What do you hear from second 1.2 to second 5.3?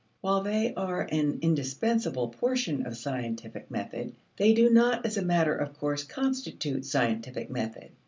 indispensable portion of scientific method, they do not as a